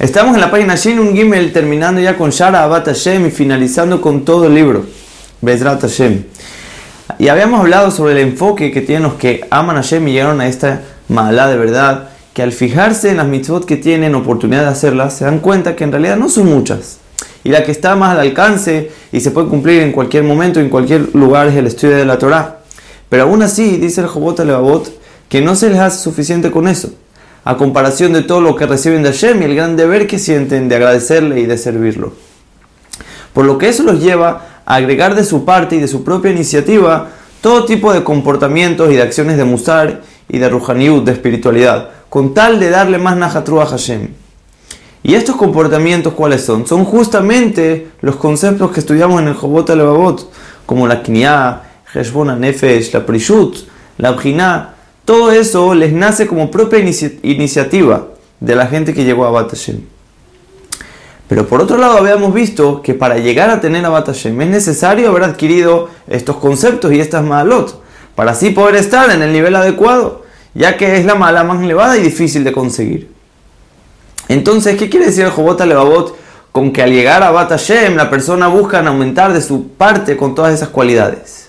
Estamos 0.00 0.34
en 0.34 0.40
la 0.40 0.50
página 0.50 0.76
Shin 0.76 1.14
Gimel, 1.14 1.52
terminando 1.52 2.00
ya 2.00 2.16
con 2.16 2.30
Shara 2.30 2.64
Abat 2.64 2.86
Hashem 2.86 3.26
y 3.26 3.30
finalizando 3.30 4.00
con 4.00 4.24
todo 4.24 4.46
el 4.46 4.54
libro, 4.54 4.86
Bezrat 5.42 5.82
Hashem. 5.82 6.24
Y 7.18 7.28
habíamos 7.28 7.60
hablado 7.60 7.90
sobre 7.90 8.12
el 8.12 8.28
enfoque 8.28 8.72
que 8.72 8.80
tienen 8.80 9.02
los 9.02 9.14
que 9.16 9.46
aman 9.50 9.76
a 9.76 9.82
Hashem 9.82 10.08
y 10.08 10.12
llegaron 10.12 10.40
a 10.40 10.48
esta 10.48 10.80
mala 11.08 11.48
de 11.48 11.58
verdad, 11.58 12.08
que 12.32 12.40
al 12.42 12.52
fijarse 12.52 13.10
en 13.10 13.18
las 13.18 13.26
mitzvot 13.26 13.66
que 13.66 13.76
tienen 13.76 14.14
oportunidad 14.14 14.62
de 14.62 14.68
hacerlas, 14.68 15.18
se 15.18 15.26
dan 15.26 15.38
cuenta 15.38 15.76
que 15.76 15.84
en 15.84 15.92
realidad 15.92 16.16
no 16.16 16.30
son 16.30 16.46
muchas. 16.46 16.96
Y 17.44 17.50
la 17.50 17.62
que 17.62 17.70
está 17.70 17.94
más 17.94 18.12
al 18.12 18.20
alcance 18.20 18.90
y 19.12 19.20
se 19.20 19.32
puede 19.32 19.48
cumplir 19.48 19.82
en 19.82 19.92
cualquier 19.92 20.24
momento, 20.24 20.60
en 20.60 20.70
cualquier 20.70 21.14
lugar, 21.14 21.48
es 21.48 21.56
el 21.56 21.66
estudio 21.66 21.98
de 21.98 22.06
la 22.06 22.18
Torah. 22.18 22.60
Pero 23.10 23.24
aún 23.24 23.42
así, 23.42 23.76
dice 23.76 24.00
el 24.00 24.06
Jobot 24.06 24.38
Levavot, 24.38 24.98
que 25.28 25.42
no 25.42 25.54
se 25.54 25.68
les 25.68 25.78
hace 25.78 25.98
suficiente 25.98 26.50
con 26.50 26.68
eso 26.68 26.90
a 27.50 27.56
comparación 27.56 28.12
de 28.12 28.22
todo 28.22 28.40
lo 28.40 28.54
que 28.54 28.64
reciben 28.64 29.02
de 29.02 29.10
Hashem 29.10 29.42
y 29.42 29.46
el 29.46 29.56
gran 29.56 29.76
deber 29.76 30.06
que 30.06 30.20
sienten 30.20 30.68
de 30.68 30.76
agradecerle 30.76 31.40
y 31.40 31.46
de 31.46 31.58
servirlo. 31.58 32.12
Por 33.32 33.44
lo 33.44 33.58
que 33.58 33.68
eso 33.68 33.82
los 33.82 34.00
lleva 34.00 34.62
a 34.64 34.76
agregar 34.76 35.16
de 35.16 35.24
su 35.24 35.44
parte 35.44 35.74
y 35.74 35.80
de 35.80 35.88
su 35.88 36.04
propia 36.04 36.30
iniciativa 36.30 37.08
todo 37.40 37.64
tipo 37.64 37.92
de 37.92 38.04
comportamientos 38.04 38.92
y 38.92 38.94
de 38.94 39.02
acciones 39.02 39.36
de 39.36 39.42
musar 39.42 40.02
y 40.28 40.38
de 40.38 40.48
ruhaniut, 40.48 41.04
de 41.04 41.10
espiritualidad, 41.10 41.88
con 42.08 42.34
tal 42.34 42.60
de 42.60 42.70
darle 42.70 42.98
más 42.98 43.16
najatru 43.16 43.60
a 43.60 43.66
Hashem. 43.66 44.10
¿Y 45.02 45.14
estos 45.14 45.34
comportamientos 45.34 46.14
cuáles 46.14 46.44
son? 46.44 46.68
Son 46.68 46.84
justamente 46.84 47.88
los 48.00 48.14
conceptos 48.14 48.70
que 48.70 48.78
estudiamos 48.78 49.20
en 49.22 49.26
el 49.26 49.34
Jobot 49.34 49.68
Alevabot, 49.70 50.30
como 50.66 50.86
la 50.86 51.02
Kniah, 51.02 51.62
Heshbon 51.92 52.38
Nefesh, 52.38 52.92
la 52.94 53.04
Prishut, 53.04 53.56
la 53.98 54.10
Abjiná, 54.10 54.74
todo 55.10 55.32
eso 55.32 55.74
les 55.74 55.92
nace 55.92 56.28
como 56.28 56.52
propia 56.52 56.78
iniciativa 56.78 58.06
de 58.38 58.54
la 58.54 58.68
gente 58.68 58.94
que 58.94 59.02
llegó 59.02 59.24
a 59.24 59.32
Batashem. 59.32 59.80
Pero 61.26 61.48
por 61.48 61.60
otro 61.60 61.78
lado 61.78 61.98
habíamos 61.98 62.32
visto 62.32 62.80
que 62.80 62.94
para 62.94 63.18
llegar 63.18 63.50
a 63.50 63.60
tener 63.60 63.84
a 63.84 63.88
Batashem 63.88 64.40
es 64.40 64.48
necesario 64.48 65.08
haber 65.08 65.24
adquirido 65.24 65.88
estos 66.06 66.36
conceptos 66.36 66.92
y 66.92 67.00
estas 67.00 67.24
malot, 67.24 67.82
para 68.14 68.30
así 68.30 68.50
poder 68.50 68.76
estar 68.76 69.10
en 69.10 69.20
el 69.20 69.32
nivel 69.32 69.56
adecuado, 69.56 70.22
ya 70.54 70.76
que 70.76 70.96
es 70.98 71.04
la 71.04 71.16
mala 71.16 71.42
más 71.42 71.60
elevada 71.60 71.96
y 71.96 72.02
difícil 72.02 72.44
de 72.44 72.52
conseguir. 72.52 73.10
Entonces, 74.28 74.76
¿qué 74.76 74.88
quiere 74.88 75.06
decir 75.06 75.24
el 75.24 75.32
Jobot 75.32 75.60
Levavot 75.60 76.16
con 76.52 76.72
que 76.72 76.84
al 76.84 76.92
llegar 76.92 77.24
a 77.24 77.32
Batashem 77.32 77.96
la 77.96 78.10
persona 78.10 78.46
busca 78.46 78.78
aumentar 78.78 79.32
de 79.32 79.42
su 79.42 79.70
parte 79.70 80.16
con 80.16 80.36
todas 80.36 80.54
esas 80.54 80.68
cualidades? 80.68 81.48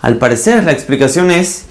Al 0.00 0.16
parecer 0.16 0.64
la 0.64 0.72
explicación 0.72 1.30
es 1.30 1.66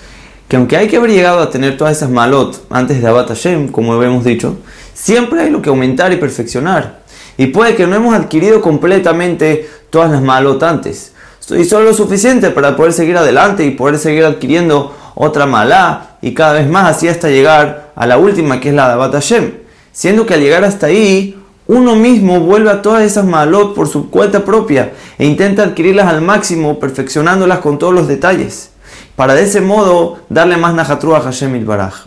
que 0.52 0.58
aunque 0.58 0.76
hay 0.76 0.90
que 0.90 0.98
haber 0.98 1.12
llegado 1.12 1.40
a 1.40 1.50
tener 1.50 1.78
todas 1.78 1.96
esas 1.96 2.10
malot 2.10 2.66
antes 2.70 3.02
de 3.02 3.08
Hashem, 3.10 3.70
como 3.70 3.94
habíamos 3.94 4.26
dicho, 4.26 4.58
siempre 4.94 5.44
hay 5.44 5.50
lo 5.50 5.62
que 5.62 5.70
aumentar 5.70 6.12
y 6.12 6.18
perfeccionar. 6.18 7.04
Y 7.38 7.48
puede 7.48 7.74
que 7.74 7.88
no 7.88 7.96
hemos 7.96 8.14
adquirido 8.14 8.60
completamente 8.60 9.70
todas 9.90 10.12
las 10.12 10.22
malot 10.22 10.62
antes. 10.62 11.14
Y 11.58 11.64
solo 11.64 11.86
lo 11.86 11.94
suficiente 11.94 12.50
para 12.50 12.76
poder 12.76 12.92
seguir 12.92 13.16
adelante 13.16 13.64
y 13.64 13.72
poder 13.72 13.98
seguir 13.98 14.26
adquiriendo 14.26 14.94
otra 15.16 15.46
malá 15.46 16.18
y 16.22 16.34
cada 16.34 16.52
vez 16.52 16.68
más 16.68 16.98
así 16.98 17.08
hasta 17.08 17.30
llegar 17.30 17.94
a 17.96 18.06
la 18.06 18.18
última 18.18 18.60
que 18.60 18.68
es 18.68 18.76
la 18.76 18.94
de 18.94 19.10
Hashem. 19.10 19.54
Siendo 19.94 20.26
que 20.26 20.34
al 20.34 20.42
llegar 20.42 20.66
hasta 20.66 20.88
ahí, 20.88 21.42
uno 21.68 21.96
mismo 21.96 22.42
vuelve 22.42 22.72
a 22.72 22.82
todas 22.82 23.04
esas 23.04 23.24
malot 23.24 23.74
por 23.74 23.88
su 23.88 24.10
cuenta 24.10 24.44
propia 24.44 24.92
e 25.18 25.26
intenta 25.26 25.64
adquirirlas 25.64 26.08
al 26.08 26.20
máximo, 26.20 26.78
perfeccionándolas 26.78 27.60
con 27.60 27.80
todos 27.80 27.94
los 27.94 28.10
detalles 28.10 28.71
para 29.16 29.34
de 29.36 29.44
ese 29.44 29.62
modo 29.62 30.20
darle 30.30 30.58
más 30.58 30.74
najatru 30.74 31.16
a 31.16 31.22
Hashem 31.22 31.66
Baraj. 31.66 32.06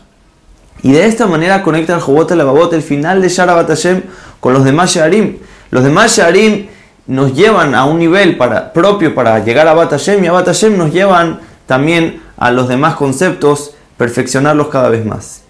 Y 0.83 0.93
de 0.93 1.07
esta 1.07 1.27
manera 1.27 1.63
conecta 1.63 1.95
el 1.95 2.01
Jobot 2.01 2.35
Babot 2.35 2.73
el 2.73 2.83
final 2.83 3.23
de 3.23 3.29
Sharabat 3.29 3.69
Hashem 3.69 4.03
con 4.41 4.53
los 4.53 4.65
demás 4.65 4.95
Sharim. 4.95 5.39
Los 5.71 5.83
demás 5.83 6.17
Sharim 6.17 6.67
nos 7.07 7.35
llevan 7.35 7.75
a 7.75 7.85
un 7.85 7.99
nivel 7.99 8.37
para, 8.37 8.73
propio 8.73 9.15
para 9.15 9.43
llegar 9.45 9.69
a 9.69 9.75
Bat 9.75 9.91
Hashem 9.91 10.25
y 10.25 10.27
a 10.27 10.33
Bat 10.33 10.47
Hashem 10.47 10.77
nos 10.77 10.93
llevan 10.93 11.41
también 11.67 12.23
a 12.37 12.51
los 12.51 12.69
demás 12.69 12.95
conceptos, 12.95 13.75
perfeccionarlos 13.97 14.69
cada 14.69 14.89
vez 14.89 15.05
más. 15.05 15.43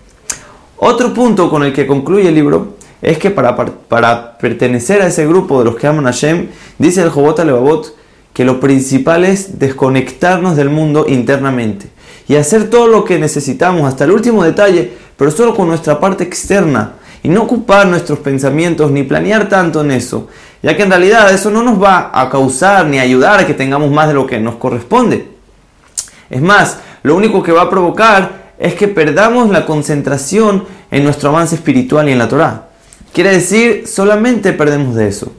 Otro 0.76 1.14
punto 1.14 1.48
con 1.50 1.64
el 1.64 1.72
que 1.72 1.86
concluye 1.86 2.28
el 2.28 2.34
libro 2.34 2.74
es 3.00 3.18
que 3.18 3.30
para, 3.30 3.54
para 3.56 4.38
pertenecer 4.38 5.02
a 5.02 5.06
ese 5.06 5.26
grupo 5.26 5.58
de 5.58 5.66
los 5.66 5.76
que 5.76 5.86
aman 5.86 6.06
a 6.06 6.12
Hashem, 6.12 6.48
dice 6.78 7.02
el 7.02 7.10
Jobot 7.10 7.38
Babot 7.38 7.94
que 8.34 8.44
lo 8.44 8.60
principal 8.60 9.24
es 9.24 9.58
desconectarnos 9.58 10.56
del 10.56 10.68
mundo 10.68 11.06
internamente 11.08 11.86
y 12.26 12.34
hacer 12.34 12.68
todo 12.68 12.88
lo 12.88 13.04
que 13.04 13.18
necesitamos 13.18 13.88
hasta 13.88 14.04
el 14.04 14.10
último 14.10 14.44
detalle, 14.44 14.92
pero 15.16 15.30
solo 15.30 15.54
con 15.54 15.68
nuestra 15.68 16.00
parte 16.00 16.24
externa 16.24 16.94
y 17.22 17.28
no 17.28 17.44
ocupar 17.44 17.86
nuestros 17.86 18.18
pensamientos 18.18 18.90
ni 18.90 19.04
planear 19.04 19.48
tanto 19.48 19.82
en 19.82 19.92
eso, 19.92 20.28
ya 20.62 20.76
que 20.76 20.82
en 20.82 20.90
realidad 20.90 21.32
eso 21.32 21.50
no 21.50 21.62
nos 21.62 21.80
va 21.82 22.10
a 22.12 22.28
causar 22.28 22.86
ni 22.86 22.98
ayudar 22.98 23.40
a 23.40 23.46
que 23.46 23.54
tengamos 23.54 23.90
más 23.90 24.08
de 24.08 24.14
lo 24.14 24.26
que 24.26 24.40
nos 24.40 24.56
corresponde. 24.56 25.28
Es 26.28 26.42
más, 26.42 26.78
lo 27.04 27.14
único 27.14 27.42
que 27.42 27.52
va 27.52 27.62
a 27.62 27.70
provocar 27.70 28.54
es 28.58 28.74
que 28.74 28.88
perdamos 28.88 29.50
la 29.50 29.64
concentración 29.64 30.64
en 30.90 31.04
nuestro 31.04 31.28
avance 31.28 31.54
espiritual 31.54 32.08
y 32.08 32.12
en 32.12 32.18
la 32.18 32.28
Torah. 32.28 32.68
Quiere 33.12 33.30
decir, 33.30 33.86
solamente 33.86 34.52
perdemos 34.52 34.96
de 34.96 35.06
eso. 35.06 35.32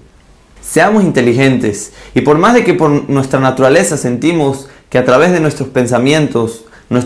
Seamos 0.67 1.03
inteligentes 1.03 1.93
y 2.15 2.21
por 2.21 2.37
más 2.39 2.55
de 2.55 2.63
que 2.63 2.73
por 2.73 3.09
nuestra 3.09 3.39
naturaleza 3.39 3.97
sentimos 3.97 4.67
que 4.89 4.97
a 4.97 5.05
través 5.05 5.31
de 5.31 5.39
nuestros 5.39 5.69
pensamientos, 5.69 6.65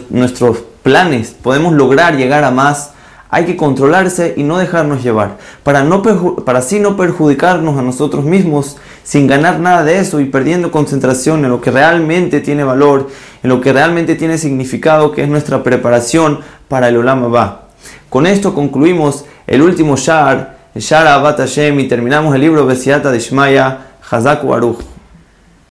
nuestros 0.09 0.59
planes 0.81 1.35
podemos 1.41 1.73
lograr 1.73 2.15
llegar 2.15 2.45
a 2.45 2.51
más, 2.51 2.91
hay 3.29 3.45
que 3.45 3.57
controlarse 3.57 4.33
y 4.37 4.43
no 4.43 4.57
dejarnos 4.57 5.03
llevar, 5.03 5.37
para, 5.63 5.83
no 5.83 6.01
para 6.01 6.59
así 6.59 6.79
no 6.79 6.97
perjudicarnos 6.97 7.77
a 7.77 7.83
nosotros 7.83 8.23
mismos 8.23 8.77
sin 9.03 9.27
ganar 9.27 9.59
nada 9.59 9.83
de 9.83 9.99
eso 9.99 10.19
y 10.19 10.25
perdiendo 10.25 10.71
concentración 10.71 11.43
en 11.43 11.51
lo 11.51 11.61
que 11.61 11.69
realmente 11.69 12.39
tiene 12.39 12.63
valor, 12.63 13.09
en 13.43 13.49
lo 13.49 13.61
que 13.61 13.73
realmente 13.73 14.15
tiene 14.15 14.37
significado, 14.37 15.11
que 15.11 15.23
es 15.23 15.29
nuestra 15.29 15.63
preparación 15.63 16.39
para 16.67 16.87
el 16.87 16.97
Olam 16.97 17.33
va. 17.33 17.67
Con 18.09 18.25
esto 18.25 18.55
concluimos 18.55 19.25
el 19.45 19.61
último 19.61 19.95
Shar 19.95 20.58
Shara 20.75 21.17
Bat 21.17 21.39
Hashem 21.39 21.79
y 21.79 21.87
terminamos 21.87 22.35
el 22.35 22.41
libro 22.41 22.65
Besiata 22.65 23.09
de 23.11 23.17
Ishmaya 23.17 23.79
Hazak 24.07 24.43
Baruch. 24.43 24.98